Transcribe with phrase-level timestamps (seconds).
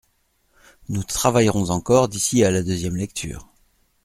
[0.89, 3.47] Nous travaillerons encore d’ici à la deuxième lecture.